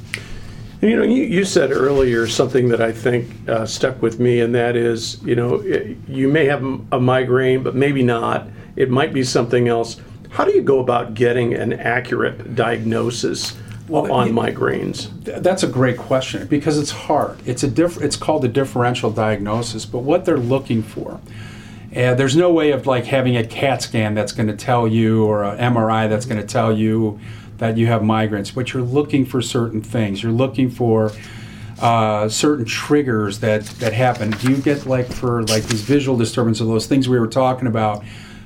You 0.83 0.97
know, 0.97 1.03
you, 1.03 1.23
you 1.23 1.45
said 1.45 1.73
earlier 1.73 2.27
something 2.27 2.69
that 2.69 2.83
I 2.83 2.93
think 2.93 3.49
uh, 3.49 3.65
stuck 3.65 4.03
with 4.03 4.21
me, 4.21 4.41
and 4.41 4.55
that 4.55 4.77
is, 4.77 5.23
you 5.23 5.35
know, 5.35 5.63
you 6.07 6.29
may 6.29 6.45
have 6.47 6.63
a 6.93 7.01
migraine, 7.01 7.63
but 7.63 7.75
maybe 7.75 8.03
not. 8.03 8.47
It 8.77 8.91
might 8.91 9.15
be 9.15 9.23
something 9.23 9.69
else. 9.69 9.97
How 10.29 10.45
do 10.45 10.53
you 10.53 10.61
go 10.61 10.81
about 10.81 11.15
getting 11.15 11.55
an 11.55 11.73
accurate 11.73 12.55
diagnosis 12.55 13.57
well, 13.89 14.13
on 14.13 14.33
migraines? 14.33 15.09
That's 15.25 15.63
a 15.63 15.67
great 15.67 15.97
question 15.97 16.47
because 16.47 16.79
it's 16.79 16.91
hard. 16.91 17.41
It's 17.47 17.63
a 17.63 17.69
diff- 17.69 18.03
It's 18.03 18.17
called 18.17 18.45
a 18.45 18.49
differential 18.49 19.11
diagnosis, 19.11 19.87
but 19.87 20.01
what 20.01 20.27
they're 20.27 20.37
looking 20.37 20.83
for. 20.83 21.21
Uh, 21.97 22.15
there's 22.15 22.37
no 22.37 22.53
way 22.53 22.73
of 22.73 22.87
like 22.87 23.07
having 23.07 23.39
a 23.39 23.47
CAT 23.47 23.81
scan 23.81 24.13
that's 24.13 24.33
going 24.33 24.49
to 24.49 24.57
tell 24.57 24.87
you, 24.87 25.25
or 25.25 25.43
an 25.45 25.57
MRI 25.75 26.07
that's 26.11 26.27
going 26.27 26.41
to 26.41 26.47
tell 26.47 26.77
you 26.77 27.19
that 27.59 27.77
you 27.77 27.87
have 27.87 28.03
migraines, 28.03 28.55
but 28.55 28.73
you're 28.73 28.83
looking 28.83 29.25
for 29.25 29.41
certain 29.41 29.83
things. 29.83 30.23
You're 30.23 30.33
looking 30.33 30.71
for 30.71 31.13
uh, 31.81 32.29
certain 32.29 32.65
triggers 32.65 33.41
that 33.41 33.65
that 33.81 33.93
happen. 33.93 34.31
Do 34.31 34.51
you 34.51 34.57
get 34.59 34.87
like 34.87 35.07
for 35.07 35.43
like 35.45 35.65
these 35.65 35.83
visual 35.83 36.17
disturbances, 36.17 36.67
those 36.67 36.87
things 36.87 37.09
we 37.09 37.19
were 37.19 37.29
talking 37.29 37.67
about? 37.67 38.05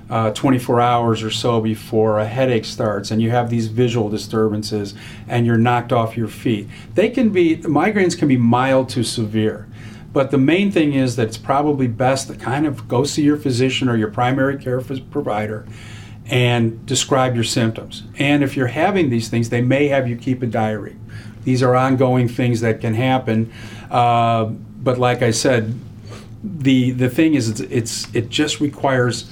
Uh, 0.08 0.32
24 0.32 0.80
hours 0.80 1.22
or 1.22 1.30
so 1.30 1.60
before 1.60 2.18
a 2.18 2.26
headache 2.26 2.64
starts, 2.64 3.12
and 3.12 3.22
you 3.22 3.30
have 3.30 3.48
these 3.48 3.68
visual 3.68 4.08
disturbances, 4.08 4.92
and 5.28 5.46
you're 5.46 5.56
knocked 5.56 5.92
off 5.92 6.16
your 6.16 6.26
feet. 6.26 6.66
They 6.96 7.10
can 7.10 7.30
be 7.30 7.58
migraines 7.58 8.18
can 8.18 8.26
be 8.26 8.36
mild 8.36 8.88
to 8.88 9.04
severe, 9.04 9.68
but 10.12 10.32
the 10.32 10.38
main 10.38 10.72
thing 10.72 10.94
is 10.94 11.14
that 11.14 11.28
it's 11.28 11.38
probably 11.38 11.86
best 11.86 12.26
to 12.26 12.34
kind 12.34 12.66
of 12.66 12.88
go 12.88 13.04
see 13.04 13.22
your 13.22 13.36
physician 13.36 13.88
or 13.88 13.96
your 13.96 14.10
primary 14.10 14.58
care 14.58 14.80
provider 14.80 15.64
and 16.30 16.86
describe 16.86 17.34
your 17.34 17.44
symptoms. 17.44 18.04
And 18.18 18.44
if 18.44 18.56
you're 18.56 18.68
having 18.68 19.10
these 19.10 19.28
things, 19.28 19.50
they 19.50 19.60
may 19.60 19.88
have 19.88 20.08
you 20.08 20.16
keep 20.16 20.42
a 20.42 20.46
diary. 20.46 20.96
These 21.42 21.62
are 21.62 21.74
ongoing 21.74 22.28
things 22.28 22.60
that 22.60 22.80
can 22.80 22.94
happen. 22.94 23.52
Uh, 23.90 24.44
but 24.44 24.98
like 24.98 25.22
I 25.22 25.32
said, 25.32 25.74
the 26.42 26.92
the 26.92 27.10
thing 27.10 27.34
is, 27.34 27.48
it's, 27.48 27.60
it's 27.60 28.14
it 28.14 28.28
just 28.30 28.60
requires 28.60 29.30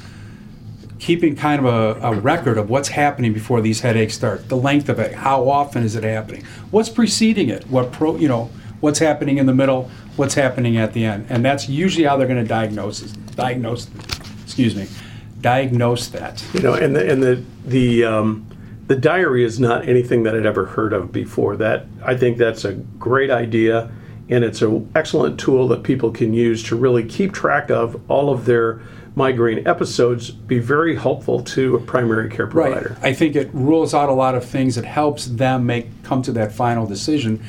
keeping 0.99 1.37
kind 1.37 1.65
of 1.65 1.73
a, 1.73 2.09
a, 2.09 2.21
record 2.21 2.59
of 2.59 2.69
what's 2.69 2.89
happening 2.89 3.33
before 3.33 3.61
these 3.61 3.81
headaches 3.81 4.15
start. 4.15 4.49
The 4.49 4.57
length 4.57 4.89
of 4.89 4.99
it, 4.99 5.15
how 5.15 5.49
often 5.49 5.85
is 5.85 5.95
it 5.95 6.03
happening, 6.03 6.43
what's 6.73 6.89
preceding 6.89 7.49
it, 7.49 7.65
what 7.69 7.93
pro, 7.93 8.17
you 8.17 8.27
know, 8.27 8.51
what's 8.81 8.99
happening 8.99 9.39
in 9.39 9.47
the 9.47 9.55
middle, 9.55 9.89
what's 10.17 10.35
happening 10.35 10.77
at 10.77 10.93
the 10.93 11.05
end, 11.05 11.27
and 11.31 11.45
that's 11.45 11.69
usually 11.69 12.05
how 12.05 12.17
they're 12.17 12.27
going 12.27 12.43
to 12.43 12.49
diagnose 12.49 13.01
diagnose. 13.37 13.89
Excuse 14.45 14.75
me 14.75 14.89
diagnose 15.41 16.09
that. 16.09 16.45
You 16.55 16.61
know, 16.61 16.75
and 16.75 16.95
the 16.95 17.11
and 17.11 17.23
the 17.23 17.45
the 17.67 18.05
um, 18.05 18.47
the 18.87 18.97
diary 18.97 19.45
is 19.45 19.61
not 19.61 19.89
anything 19.89 20.23
that 20.25 20.35
I'd 20.35 20.47
ever 20.47 20.67
heard 20.67 20.93
of 20.93 21.13
before. 21.13 21.57
That 21.57 21.87
I 22.05 22.17
think 22.17 22.39
that's 22.39 22.65
a 22.65 22.75
great 22.75 23.31
idea, 23.31 23.91
and 24.29 24.45
it's 24.45 24.63
an 24.63 24.91
excellent 24.95 25.39
tool 25.39 25.69
that 25.69 25.83
people 25.83 26.11
can 26.11 26.33
use 26.33 26.63
to 26.65 26.77
really 26.77 27.05
keep 27.05 27.33
track 27.33 27.71
of 27.71 28.01
all 28.11 28.31
of 28.31 28.45
their 28.45 28.81
migraine 29.15 29.67
episodes. 29.67 30.31
Be 30.31 30.59
very 30.59 30.97
helpful 30.97 31.43
to 31.43 31.77
a 31.77 31.81
primary 31.81 32.31
care 32.31 32.47
provider. 32.47 32.97
Right. 33.01 33.11
I 33.11 33.13
think 33.15 33.37
it 33.37 33.51
rules 33.53 33.95
out 33.95 34.09
a 34.09 34.13
lot 34.13 34.35
of 34.35 34.45
things. 34.45 34.77
It 34.77 34.85
helps 34.85 35.27
them 35.27 35.67
make 35.67 36.03
come 36.05 36.23
to 36.23 36.33
that 36.33 36.53
final 36.53 36.87
decision 36.87 37.45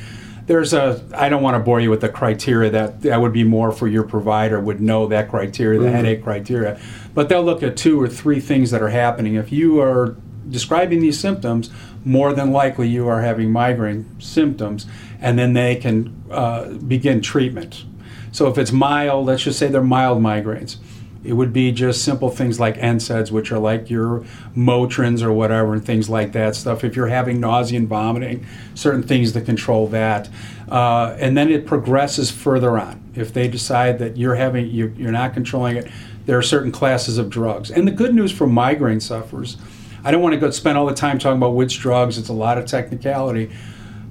there's 0.50 0.72
a 0.72 1.00
i 1.14 1.28
don't 1.28 1.44
want 1.44 1.54
to 1.54 1.60
bore 1.60 1.78
you 1.78 1.88
with 1.90 2.00
the 2.00 2.08
criteria 2.08 2.68
that 2.70 3.02
that 3.02 3.20
would 3.20 3.32
be 3.32 3.44
more 3.44 3.70
for 3.70 3.86
your 3.86 4.02
provider 4.02 4.58
would 4.58 4.80
know 4.80 5.06
that 5.06 5.28
criteria 5.28 5.78
the 5.78 5.86
mm-hmm. 5.86 5.94
headache 5.94 6.24
criteria. 6.24 6.80
But 7.14 7.28
they'll 7.28 7.44
look 7.44 7.62
at 7.62 7.76
two 7.76 8.02
or 8.02 8.08
three 8.08 8.40
things 8.40 8.72
that 8.72 8.82
are 8.82 8.88
happening. 8.88 9.36
If 9.36 9.52
you 9.52 9.80
are 9.80 10.16
describing 10.48 11.00
these 11.00 11.20
symptoms 11.20 11.70
more 12.04 12.32
than 12.32 12.50
likely 12.50 12.88
you 12.88 13.06
are 13.06 13.22
having 13.22 13.52
migraine 13.52 14.20
symptoms 14.20 14.86
and 15.20 15.38
then 15.38 15.52
they 15.52 15.76
can 15.76 16.20
uh, 16.32 16.70
begin 16.70 17.20
treatment. 17.20 17.84
So 18.32 18.48
if 18.48 18.58
it's 18.58 18.72
mild 18.72 19.26
let's 19.26 19.44
just 19.44 19.56
say 19.56 19.68
they're 19.68 19.82
mild 19.82 20.20
migraines 20.20 20.78
it 21.22 21.34
would 21.34 21.52
be 21.52 21.70
just 21.70 22.02
simple 22.02 22.30
things 22.30 22.58
like 22.58 22.76
NSAIDs, 22.76 23.30
which 23.30 23.52
are 23.52 23.58
like 23.58 23.90
your 23.90 24.20
Motrins 24.56 25.22
or 25.22 25.32
whatever, 25.32 25.74
and 25.74 25.84
things 25.84 26.08
like 26.08 26.32
that 26.32 26.56
stuff. 26.56 26.82
If 26.82 26.96
you're 26.96 27.08
having 27.08 27.40
nausea 27.40 27.78
and 27.78 27.88
vomiting, 27.88 28.46
certain 28.74 29.02
things 29.02 29.32
to 29.32 29.42
control 29.42 29.86
that. 29.88 30.30
Uh, 30.68 31.16
and 31.18 31.36
then 31.36 31.50
it 31.50 31.66
progresses 31.66 32.30
further 32.30 32.78
on. 32.78 33.02
If 33.14 33.34
they 33.34 33.48
decide 33.48 33.98
that 33.98 34.16
you're 34.16 34.36
having 34.36 34.70
you, 34.70 34.94
you're 34.96 35.12
not 35.12 35.34
controlling 35.34 35.76
it, 35.76 35.90
there 36.24 36.38
are 36.38 36.42
certain 36.42 36.72
classes 36.72 37.18
of 37.18 37.28
drugs. 37.28 37.70
And 37.70 37.86
the 37.86 37.92
good 37.92 38.14
news 38.14 38.32
for 38.32 38.46
migraine 38.46 39.00
sufferers, 39.00 39.58
I 40.02 40.10
don't 40.10 40.22
want 40.22 40.32
to 40.32 40.40
go 40.40 40.50
spend 40.50 40.78
all 40.78 40.86
the 40.86 40.94
time 40.94 41.18
talking 41.18 41.36
about 41.36 41.54
which 41.54 41.80
drugs. 41.80 42.16
It's 42.16 42.28
a 42.30 42.34
lot 42.34 42.56
of 42.56 42.64
technicality, 42.64 43.50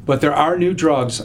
but 0.05 0.21
there 0.21 0.33
are 0.33 0.57
new 0.59 0.73
drugs 0.75 1.23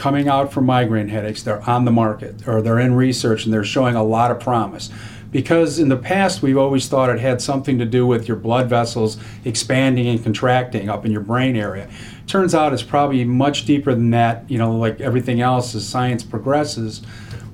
coming 0.00 0.28
out 0.28 0.50
for 0.50 0.62
migraine 0.62 1.08
headaches. 1.08 1.42
They're 1.42 1.68
on 1.68 1.84
the 1.84 1.90
market 1.90 2.48
or 2.48 2.62
they're 2.62 2.78
in 2.78 2.94
research 2.94 3.44
and 3.44 3.52
they're 3.52 3.62
showing 3.62 3.94
a 3.94 4.02
lot 4.02 4.30
of 4.30 4.40
promise. 4.40 4.88
Because 5.30 5.78
in 5.78 5.90
the 5.90 5.96
past, 5.96 6.40
we've 6.42 6.56
always 6.56 6.88
thought 6.88 7.10
it 7.10 7.20
had 7.20 7.42
something 7.42 7.78
to 7.78 7.84
do 7.84 8.06
with 8.06 8.26
your 8.26 8.38
blood 8.38 8.68
vessels 8.68 9.18
expanding 9.44 10.08
and 10.08 10.22
contracting 10.24 10.88
up 10.88 11.04
in 11.04 11.12
your 11.12 11.20
brain 11.20 11.54
area. 11.54 11.88
Turns 12.26 12.54
out 12.54 12.72
it's 12.72 12.82
probably 12.82 13.24
much 13.24 13.66
deeper 13.66 13.94
than 13.94 14.10
that. 14.10 14.50
You 14.50 14.56
know, 14.56 14.74
like 14.74 15.02
everything 15.02 15.42
else, 15.42 15.74
as 15.74 15.86
science 15.86 16.24
progresses, 16.24 17.02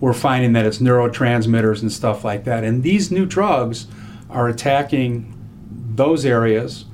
we're 0.00 0.14
finding 0.14 0.52
that 0.52 0.64
it's 0.64 0.78
neurotransmitters 0.78 1.82
and 1.82 1.92
stuff 1.92 2.24
like 2.24 2.44
that. 2.44 2.62
And 2.62 2.84
these 2.84 3.10
new 3.10 3.26
drugs 3.26 3.88
are 4.30 4.48
attacking 4.48 5.34
those 5.96 6.24
areas 6.24 6.84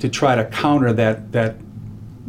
to 0.00 0.08
try 0.08 0.36
to 0.36 0.44
counter 0.44 0.92
that 0.92 1.32
that 1.32 1.56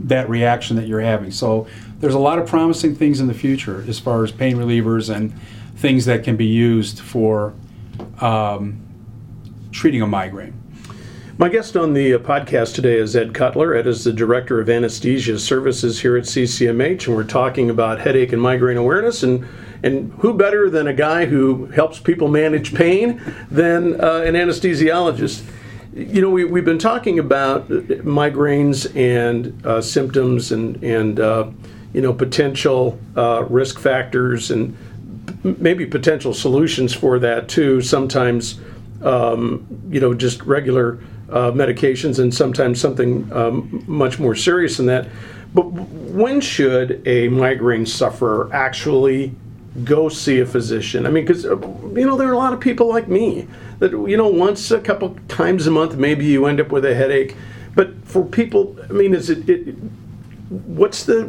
that 0.08 0.30
reaction 0.30 0.76
that 0.78 0.88
you're 0.88 1.02
having. 1.02 1.32
So 1.32 1.68
there's 2.00 2.14
a 2.14 2.20
lot 2.20 2.40
of 2.40 2.48
promising 2.48 2.96
things 2.96 3.20
in 3.20 3.28
the 3.28 3.34
future 3.34 3.84
as 3.88 4.00
far 4.00 4.24
as 4.24 4.32
pain 4.32 4.56
relievers 4.58 5.14
and 5.14 5.34
things 5.76 6.06
that 6.06 6.24
can 6.24 6.36
be 6.36 6.46
used 6.46 7.00
for 7.00 7.54
um, 8.22 8.82
treating 9.72 10.02
a 10.02 10.08
migraine. 10.08 10.54
My 11.38 11.48
guest 11.48 11.78
on 11.78 11.94
the 11.94 12.16
uh, 12.16 12.18
podcast 12.18 12.76
today 12.76 12.98
is 12.98 13.16
Ed 13.16 13.34
Cutler. 13.34 13.74
Ed 13.74 13.88
is 13.88 14.04
the 14.04 14.12
Director 14.12 14.60
of 14.60 14.70
Anesthesia 14.70 15.40
Services 15.40 16.02
here 16.02 16.18
at 16.18 16.26
CCMH, 16.26 17.08
and 17.08 17.16
we're 17.16 17.24
talking 17.24 17.70
about 17.70 18.02
headache 18.02 18.34
and 18.34 18.42
migraine 18.42 18.76
awareness. 18.76 19.24
And, 19.24 19.48
and 19.82 20.12
who 20.20 20.34
better 20.34 20.70
than 20.70 20.88
a 20.88 20.94
guy 20.94 21.28
who 21.28 21.68
helps 21.68 21.98
people 21.98 22.28
manage 22.28 22.76
pain 22.76 23.22
than 23.50 24.02
uh, 24.02 24.24
an 24.26 24.34
anesthesiologist? 24.34 25.46
You 26.00 26.22
know, 26.22 26.30
we, 26.30 26.46
we've 26.46 26.64
been 26.64 26.80
talking 26.80 27.20
about 27.20 27.68
migraines 27.68 28.96
and 28.96 29.66
uh, 29.66 29.82
symptoms 29.82 30.54
and, 30.54 30.82
and 30.82 31.20
uh, 31.20 31.50
you 31.92 32.00
know, 32.00 32.14
potential 32.14 32.98
uh, 33.18 33.44
risk 33.50 33.80
factors 33.80 34.50
and 34.50 34.78
maybe 35.44 35.86
potential 35.86 36.34
solutions 36.34 36.94
for 36.94 37.20
that 37.20 37.50
too. 37.50 37.82
Sometimes, 37.82 38.62
um, 39.02 39.68
you 39.90 40.00
know, 40.00 40.14
just 40.14 40.42
regular 40.44 41.00
uh, 41.30 41.52
medications, 41.52 42.18
and 42.18 42.34
sometimes 42.34 42.80
something 42.80 43.30
um, 43.34 43.84
much 43.86 44.20
more 44.20 44.36
serious 44.36 44.78
than 44.78 44.86
that. 44.86 45.06
But 45.54 45.66
when 45.66 46.40
should 46.40 47.06
a 47.06 47.28
migraine 47.28 47.86
sufferer 47.86 48.50
actually 48.54 49.36
go 49.84 50.08
see 50.08 50.40
a 50.40 50.46
physician? 50.46 51.06
I 51.06 51.10
mean, 51.10 51.26
because 51.26 51.46
uh, 51.46 51.60
you 51.60 52.06
know 52.06 52.16
there 52.16 52.30
are 52.30 52.34
a 52.34 52.38
lot 52.38 52.54
of 52.54 52.62
people 52.62 52.88
like 52.88 53.10
me 53.10 53.48
that 53.80 53.92
you 53.92 54.18
know 54.18 54.28
once 54.28 54.72
a 54.72 54.80
couple 54.80 55.18
times 55.28 55.68
a 55.68 55.72
month 55.72 55.96
maybe 55.96 56.26
you 56.26 56.46
end 56.46 56.60
up 56.60 56.70
with 56.72 56.86
a 56.86 56.94
headache. 56.94 57.36
But 57.76 58.04
for 58.06 58.26
people, 58.26 58.78
I 58.90 58.94
mean, 58.94 59.14
is 59.14 59.30
it, 59.30 59.50
it 59.50 59.76
what's 60.50 61.06
the 61.06 61.24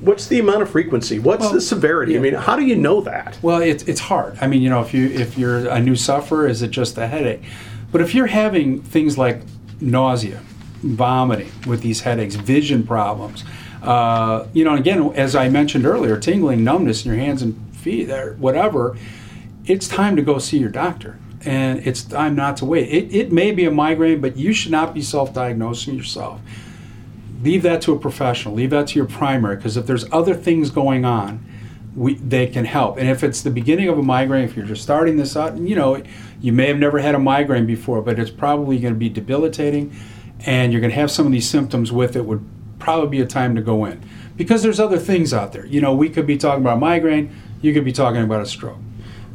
what's 0.00 0.26
the 0.26 0.38
amount 0.38 0.62
of 0.62 0.70
frequency? 0.70 1.18
What's 1.18 1.42
well, 1.42 1.52
the 1.52 1.60
severity? 1.60 2.12
Yeah. 2.12 2.18
I 2.18 2.22
mean, 2.22 2.34
how 2.34 2.56
do 2.56 2.64
you 2.64 2.76
know 2.76 3.00
that? 3.02 3.38
Well, 3.42 3.60
it's 3.60 3.84
it's 3.84 4.00
hard. 4.00 4.38
I 4.40 4.46
mean, 4.46 4.62
you 4.62 4.70
know, 4.70 4.80
if 4.80 4.94
you 4.94 5.08
if 5.08 5.38
you're 5.38 5.68
a 5.68 5.80
new 5.80 5.96
sufferer, 5.96 6.48
is 6.48 6.62
it 6.62 6.70
just 6.70 6.96
a 6.98 7.06
headache? 7.06 7.42
But 7.92 8.00
if 8.00 8.14
you're 8.14 8.26
having 8.26 8.82
things 8.82 9.16
like 9.16 9.42
nausea, 9.80 10.40
vomiting 10.82 11.50
with 11.66 11.82
these 11.82 12.00
headaches, 12.00 12.34
vision 12.34 12.86
problems, 12.86 13.44
uh, 13.82 14.46
you 14.52 14.64
know, 14.64 14.74
again, 14.74 15.12
as 15.14 15.36
I 15.36 15.48
mentioned 15.48 15.86
earlier, 15.86 16.18
tingling, 16.18 16.64
numbness 16.64 17.04
in 17.04 17.12
your 17.12 17.20
hands 17.20 17.42
and 17.42 17.56
feet, 17.76 18.10
or 18.10 18.34
whatever, 18.34 18.96
it's 19.66 19.88
time 19.88 20.16
to 20.16 20.22
go 20.22 20.38
see 20.38 20.58
your 20.58 20.70
doctor. 20.70 21.18
And 21.48 21.86
it's 21.86 22.02
time 22.02 22.34
not 22.36 22.58
to 22.58 22.64
wait. 22.64 22.88
It, 22.88 23.14
it 23.14 23.32
may 23.32 23.52
be 23.52 23.64
a 23.64 23.70
migraine, 23.70 24.20
but 24.20 24.36
you 24.36 24.52
should 24.52 24.72
not 24.72 24.92
be 24.92 25.02
self 25.02 25.32
diagnosing 25.32 25.94
yourself 25.94 26.40
leave 27.42 27.62
that 27.62 27.82
to 27.82 27.92
a 27.92 27.98
professional, 27.98 28.54
leave 28.54 28.70
that 28.70 28.88
to 28.88 28.96
your 28.96 29.06
primary, 29.06 29.56
because 29.56 29.76
if 29.76 29.86
there's 29.86 30.10
other 30.12 30.34
things 30.34 30.70
going 30.70 31.04
on, 31.04 31.44
we, 31.94 32.14
they 32.14 32.46
can 32.46 32.64
help. 32.64 32.96
And 32.96 33.08
if 33.08 33.24
it's 33.24 33.42
the 33.42 33.50
beginning 33.50 33.88
of 33.88 33.98
a 33.98 34.02
migraine, 34.02 34.44
if 34.44 34.56
you're 34.56 34.66
just 34.66 34.82
starting 34.82 35.16
this 35.16 35.36
out, 35.36 35.56
you 35.56 35.74
know, 35.74 36.02
you 36.40 36.52
may 36.52 36.66
have 36.66 36.78
never 36.78 36.98
had 36.98 37.14
a 37.14 37.18
migraine 37.18 37.66
before, 37.66 38.02
but 38.02 38.18
it's 38.18 38.30
probably 38.30 38.78
going 38.78 38.94
to 38.94 38.98
be 38.98 39.08
debilitating, 39.08 39.94
and 40.40 40.72
you're 40.72 40.80
going 40.80 40.90
to 40.90 40.96
have 40.96 41.10
some 41.10 41.26
of 41.26 41.32
these 41.32 41.48
symptoms 41.48 41.90
with 41.90 42.16
it. 42.16 42.24
Would 42.24 42.46
probably 42.78 43.08
be 43.08 43.20
a 43.20 43.26
time 43.26 43.56
to 43.56 43.62
go 43.62 43.84
in 43.84 44.00
because 44.36 44.62
there's 44.62 44.78
other 44.78 44.98
things 44.98 45.34
out 45.34 45.52
there. 45.52 45.66
You 45.66 45.80
know, 45.80 45.94
we 45.94 46.08
could 46.08 46.26
be 46.26 46.36
talking 46.36 46.62
about 46.62 46.76
a 46.76 46.80
migraine, 46.80 47.34
you 47.60 47.74
could 47.74 47.84
be 47.84 47.92
talking 47.92 48.22
about 48.22 48.40
a 48.40 48.46
stroke, 48.46 48.78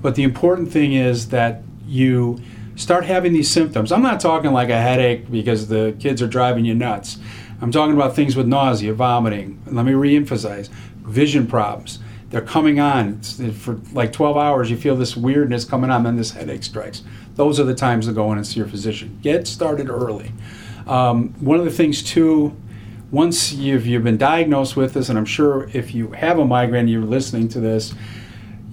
but 0.02 0.16
the 0.16 0.24
important 0.24 0.72
thing 0.72 0.94
is 0.94 1.30
that 1.30 1.62
you 1.94 2.40
start 2.76 3.06
having 3.06 3.34
these 3.34 3.50
symptoms. 3.50 3.92
I'm 3.92 4.02
not 4.02 4.20
talking 4.20 4.52
like 4.52 4.70
a 4.70 4.82
headache 4.82 5.30
because 5.32 5.68
the 5.68 5.96
kids 6.00 6.22
are 6.22 6.28
driving 6.28 6.66
you 6.66 6.74
nuts. 6.74 7.18
I'm 7.62 7.72
talking 7.72 7.96
about 7.96 8.16
things 8.16 8.36
with 8.36 8.48
nausea, 8.48 8.94
vomiting. 8.94 9.62
Let 9.68 9.86
me 9.86 9.94
reemphasize 9.94 10.70
vision 11.04 11.48
problems. 11.48 12.00
They're 12.30 12.42
coming 12.42 12.80
on 12.80 13.22
for 13.22 13.80
like 13.94 14.12
12 14.12 14.38
hours. 14.38 14.72
You 14.72 14.78
feel 14.78 14.96
this 14.96 15.16
weirdness 15.16 15.66
coming 15.66 15.92
on, 15.92 16.04
then 16.04 16.16
this 16.16 16.32
headache 16.32 16.64
strikes. 16.64 17.04
Those 17.36 17.60
are 17.60 17.64
the 17.64 17.76
times 17.76 18.08
to 18.08 18.12
go 18.12 18.32
in 18.32 18.40
and 18.40 18.46
see 18.46 18.60
your 18.60 18.68
physician. 18.68 19.20
Get 19.22 19.48
started 19.48 19.88
early. 19.88 20.32
Um, 20.88 21.30
one 21.40 21.60
of 21.60 21.66
the 21.66 21.72
things, 21.72 22.02
too, 22.02 22.56
once 23.12 23.54
you've, 23.54 23.86
you've 23.86 24.04
been 24.04 24.18
diagnosed 24.18 24.76
with 24.76 24.96
this, 24.96 25.10
and 25.10 25.18
I'm 25.18 25.26
sure 25.26 25.70
if 25.74 25.94
you 25.94 26.12
have 26.12 26.40
a 26.40 26.46
migraine, 26.46 26.88
you're 26.88 27.02
listening 27.02 27.48
to 27.50 27.60
this, 27.60 27.94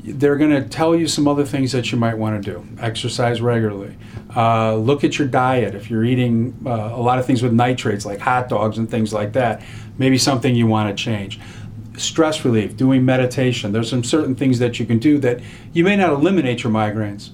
they're 0.02 0.37
going 0.37 0.50
to 0.50 0.69
tell 0.69 0.97
you 0.97 1.07
some 1.07 1.28
other 1.28 1.45
things 1.45 1.73
that 1.73 1.92
you 1.92 1.99
might 1.99 2.16
want 2.16 2.42
to 2.42 2.52
do. 2.52 2.66
Exercise 2.80 3.40
regularly. 3.40 3.97
Uh, 4.35 4.75
look 4.76 5.04
at 5.04 5.19
your 5.19 5.28
diet. 5.28 5.75
If 5.75 5.90
you're 5.90 6.04
eating 6.04 6.57
uh, 6.64 6.71
a 6.71 7.00
lot 7.00 7.19
of 7.19 7.26
things 7.26 7.42
with 7.42 7.52
nitrates, 7.52 8.07
like 8.07 8.21
hot 8.21 8.49
dogs 8.49 8.78
and 8.78 8.90
things 8.90 9.12
like 9.12 9.33
that, 9.35 9.62
maybe 9.99 10.19
something 10.19 10.54
you 10.54 10.66
want 10.66 10.97
to 10.97 11.02
change. 11.02 11.40
Stress 11.97 12.45
relief, 12.45 12.76
doing 12.76 13.04
meditation. 13.04 13.73
There's 13.73 13.90
some 13.90 14.04
certain 14.04 14.35
things 14.35 14.59
that 14.61 14.80
you 14.80 14.87
can 14.87 14.99
do 14.99 15.19
that 15.19 15.40
you 15.73 15.85
may 15.85 15.97
not 15.97 16.11
eliminate 16.11 16.62
your 16.62 16.73
migraines, 16.73 17.30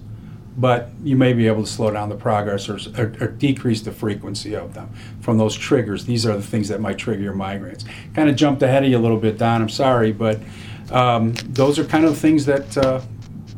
but 0.57 0.89
you 1.05 1.17
may 1.17 1.35
be 1.35 1.47
able 1.47 1.63
to 1.63 1.71
slow 1.71 1.91
down 1.91 2.09
the 2.09 2.17
progress 2.17 2.69
or, 2.69 2.79
or, 2.99 3.13
or, 3.21 3.29
decrease 3.29 3.83
the 3.83 3.93
frequency 3.93 4.57
of 4.57 4.73
them 4.73 4.89
from 5.21 5.37
those 5.37 5.55
triggers. 5.55 6.07
These 6.07 6.25
are 6.25 6.35
the 6.35 6.43
things 6.43 6.69
that 6.69 6.81
might 6.81 6.97
trigger 6.97 7.23
your 7.23 7.35
migraines. 7.35 7.85
Kind 8.15 8.31
of 8.31 8.37
jumped 8.37 8.63
ahead 8.63 8.83
of 8.83 8.91
you 8.91 8.97
a 8.97 8.99
little 8.99 9.19
bit, 9.19 9.37
Don. 9.37 9.61
I'm 9.61 9.69
sorry, 9.69 10.13
but 10.13 10.41
um, 10.91 11.33
those 11.47 11.79
are 11.79 11.85
kind 11.85 12.05
of 12.05 12.17
things 12.17 12.47
that 12.47 12.77
uh, 12.77 13.01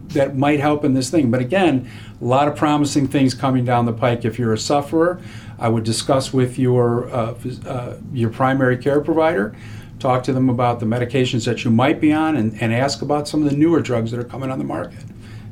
that 0.08 0.36
might 0.36 0.60
help 0.60 0.84
in 0.84 0.94
this 0.94 1.10
thing. 1.10 1.30
But 1.30 1.40
again, 1.40 1.90
a 2.20 2.24
lot 2.24 2.48
of 2.48 2.56
promising 2.56 3.08
things 3.08 3.34
coming 3.34 3.64
down 3.64 3.86
the 3.86 3.92
pike. 3.92 4.24
If 4.24 4.38
you're 4.38 4.52
a 4.52 4.58
sufferer, 4.58 5.20
I 5.58 5.68
would 5.68 5.84
discuss 5.84 6.32
with 6.32 6.58
your 6.58 7.08
uh, 7.10 7.34
uh, 7.66 7.96
your 8.12 8.30
primary 8.30 8.76
care 8.78 9.00
provider. 9.00 9.54
Talk 9.98 10.22
to 10.24 10.32
them 10.32 10.48
about 10.48 10.78
the 10.78 10.86
medications 10.86 11.44
that 11.46 11.64
you 11.64 11.72
might 11.72 12.00
be 12.00 12.12
on, 12.12 12.36
and, 12.36 12.60
and 12.62 12.72
ask 12.72 13.02
about 13.02 13.26
some 13.26 13.42
of 13.42 13.50
the 13.50 13.56
newer 13.56 13.80
drugs 13.80 14.12
that 14.12 14.20
are 14.20 14.24
coming 14.24 14.50
on 14.50 14.58
the 14.58 14.64
market. 14.64 15.04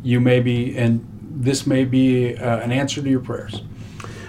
You 0.05 0.21
may 0.21 0.39
be, 0.39 0.77
and 0.77 1.05
this 1.21 1.67
may 1.67 1.85
be 1.85 2.37
uh, 2.37 2.61
an 2.61 2.71
answer 2.71 3.03
to 3.03 3.11
your 3.11 3.21
prayers. 3.21 3.63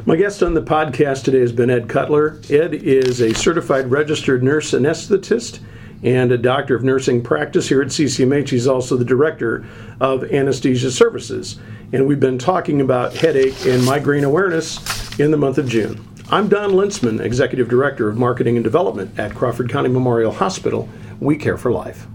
My 0.07 0.15
guest 0.15 0.41
on 0.41 0.53
the 0.53 0.61
podcast 0.61 1.23
today 1.25 1.41
has 1.41 1.51
been 1.51 1.69
Ed 1.69 1.87
Cutler. 1.87 2.39
Ed 2.49 2.73
is 2.73 3.21
a 3.21 3.33
certified 3.33 3.91
registered 3.91 4.41
nurse 4.41 4.71
anesthetist 4.71 5.59
and 6.03 6.31
a 6.31 6.37
doctor 6.37 6.75
of 6.75 6.83
nursing 6.83 7.23
practice 7.23 7.69
here 7.69 7.81
at 7.81 7.87
CCMH. 7.87 8.49
He's 8.49 8.67
also 8.67 8.97
the 8.97 9.05
director 9.05 9.65
of 9.99 10.23
anesthesia 10.25 10.91
services. 10.91 11.59
And 11.91 12.05
we've 12.07 12.19
been 12.19 12.37
talking 12.37 12.81
about 12.81 13.13
headache 13.13 13.65
and 13.65 13.83
migraine 13.83 14.23
awareness 14.23 15.19
in 15.19 15.31
the 15.31 15.37
month 15.37 15.57
of 15.57 15.67
June. 15.67 16.05
I'm 16.29 16.49
Don 16.49 16.71
Lintzman, 16.71 17.21
Executive 17.21 17.69
Director 17.69 18.09
of 18.09 18.17
Marketing 18.17 18.57
and 18.57 18.63
Development 18.63 19.17
at 19.17 19.33
Crawford 19.33 19.69
County 19.69 19.89
Memorial 19.89 20.33
Hospital. 20.33 20.89
We 21.19 21.37
care 21.37 21.57
for 21.57 21.71
life. 21.71 22.05